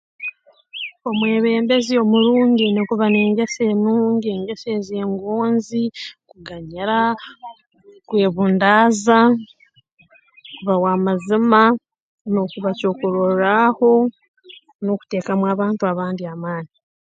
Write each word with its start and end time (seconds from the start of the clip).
Omwebembezi 1.09 1.93
omurungi 2.03 2.63
aine 2.65 2.81
kuba 2.89 3.05
n'engeso 3.09 3.61
enungi 3.71 4.27
engeso 4.35 4.67
ez'engonzi 4.77 5.83
kuganyira 6.29 6.97
kwebundaaza 8.07 9.19
kuba 10.55 10.75
w'amazima 10.83 11.61
n'okuba 12.31 12.69
kyokurorraaho 12.79 13.91
n'okuteekamu 14.83 15.45
abantu 15.53 15.83
abandi 15.91 16.23
amaani 16.33 16.73